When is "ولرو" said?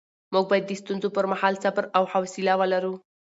2.57-2.93